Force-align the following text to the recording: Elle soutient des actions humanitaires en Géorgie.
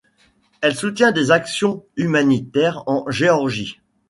Elle 0.61 0.73
soutient 0.73 1.11
des 1.11 1.29
actions 1.29 1.85
humanitaires 1.95 2.81
en 2.87 3.05
Géorgie. 3.11 3.81